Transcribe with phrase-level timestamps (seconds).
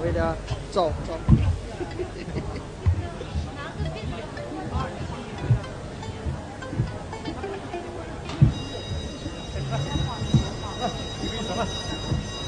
[0.00, 0.34] 我给家
[0.72, 0.90] 走。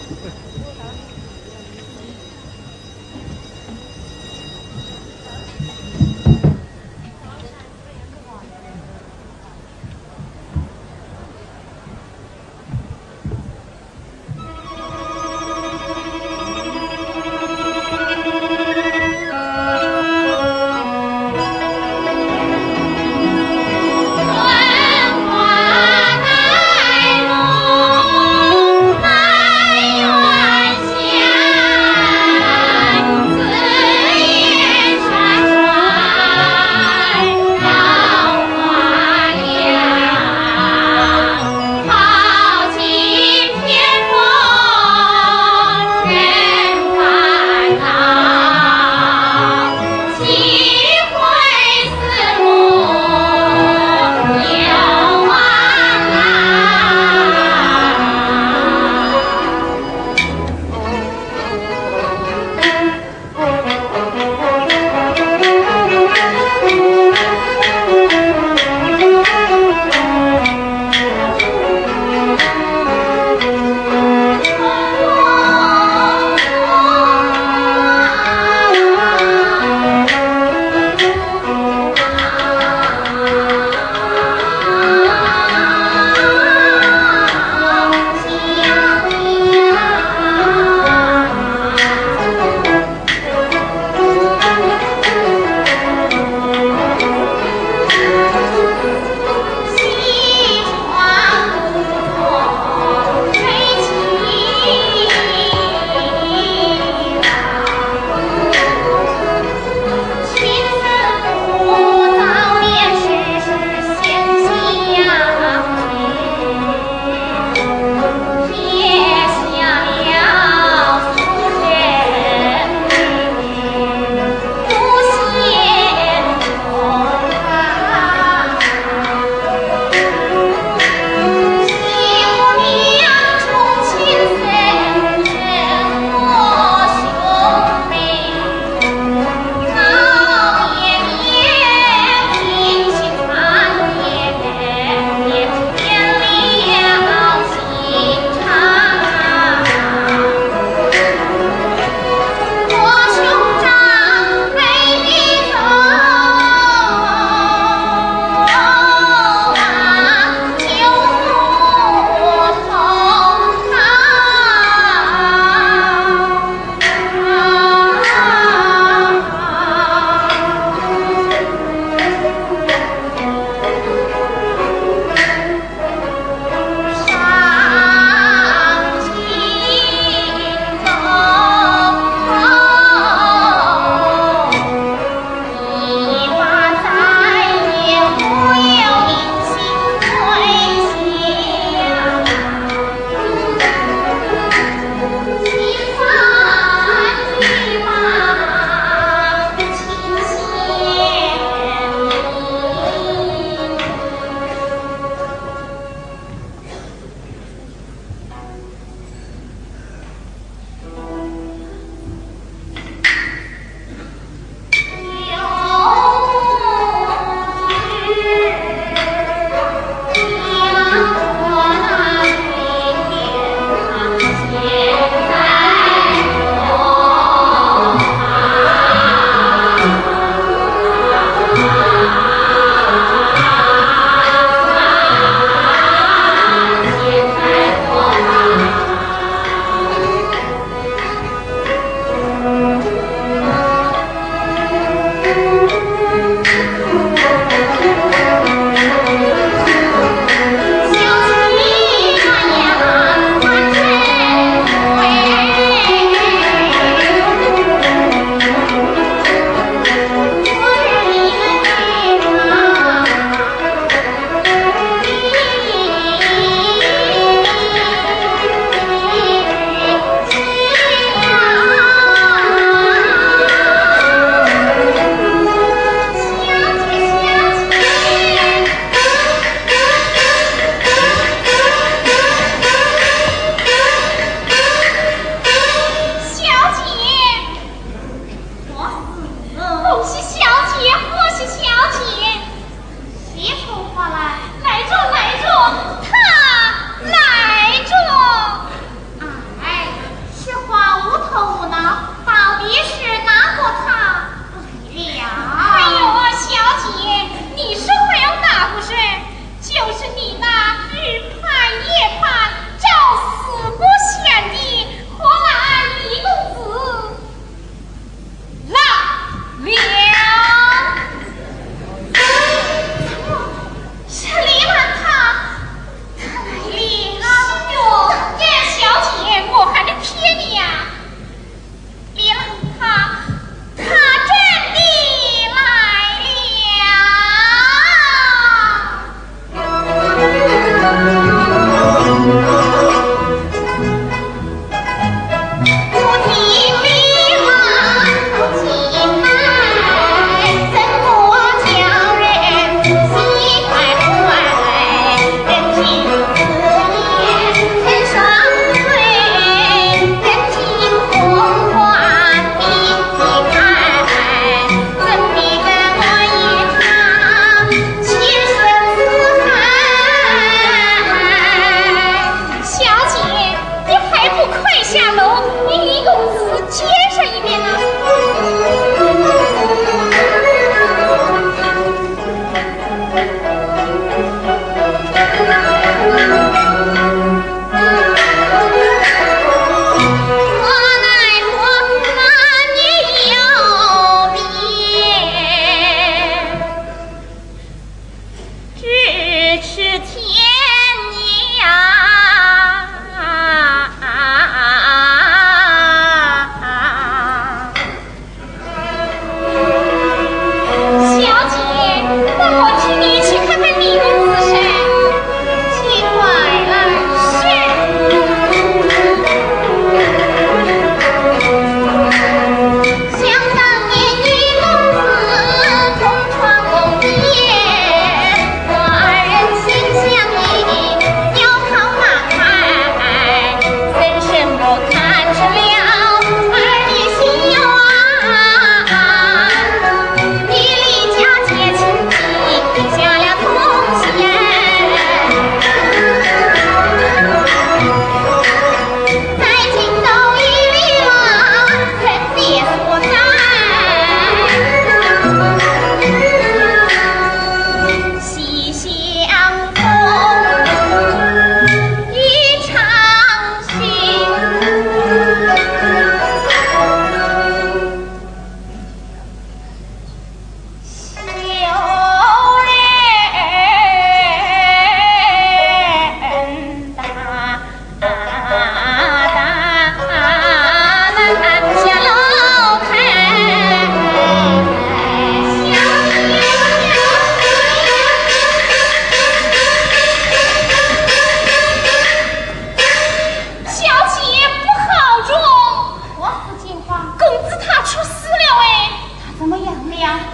[340.93, 342.62] Música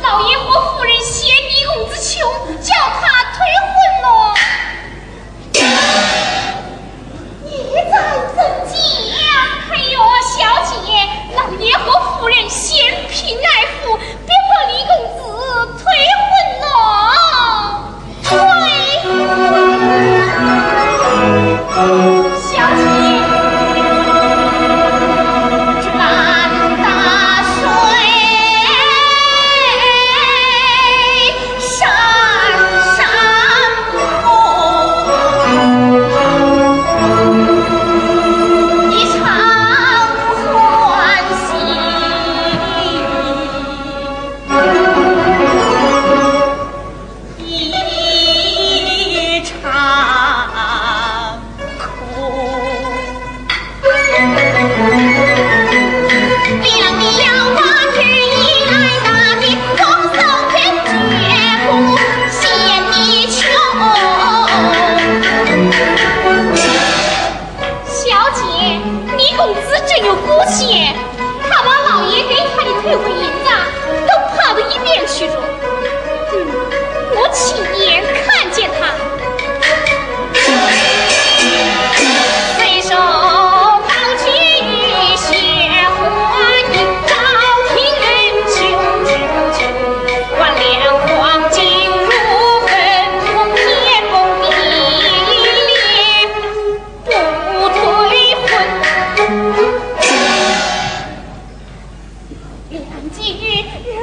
[0.09, 0.78] 老爷我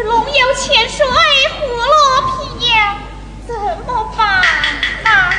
[0.03, 1.05] 龙游浅水
[1.59, 2.97] 虎落平阳，
[3.47, 4.27] 怎么办
[5.05, 5.33] 啊？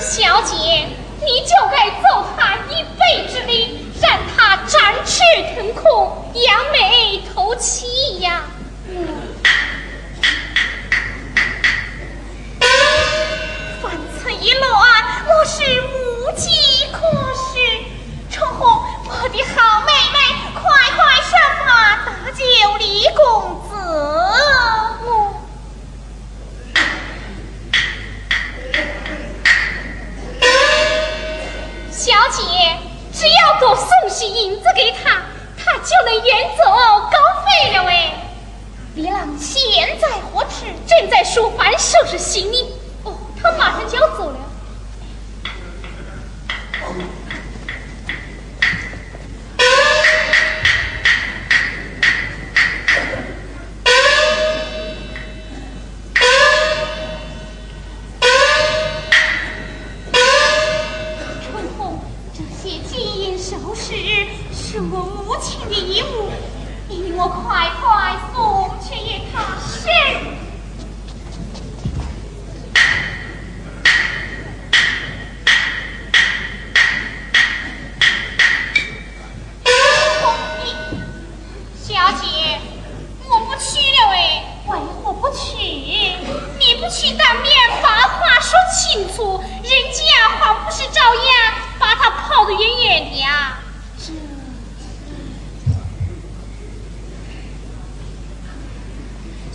[0.00, 0.54] 小姐，
[1.20, 5.22] 你就该揍他一辈之力，让他展翅
[5.54, 8.42] 腾空，扬眉吐气呀！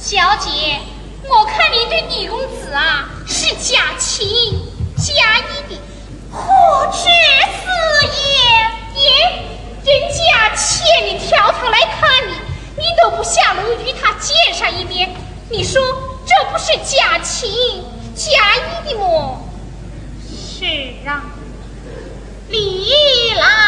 [0.05, 0.79] 小姐，
[1.27, 4.23] 我看你对李公子啊是假情
[4.95, 5.81] 假意的，
[6.31, 6.37] 何
[6.91, 7.09] 止
[7.49, 9.01] 此也？
[9.01, 9.09] 也，
[9.83, 12.33] 人家千里迢迢来看你，
[12.77, 15.11] 你都不下楼与他见上一面，
[15.49, 15.81] 你说
[16.23, 17.49] 这不是假情
[18.13, 19.43] 假意的么？
[20.29, 20.65] 是
[21.07, 21.23] 啊，
[22.47, 23.64] 李郎。